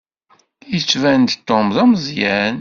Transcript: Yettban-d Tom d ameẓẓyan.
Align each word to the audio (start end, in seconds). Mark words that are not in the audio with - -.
Yettban-d 0.71 1.29
Tom 1.47 1.67
d 1.75 1.77
ameẓẓyan. 1.83 2.49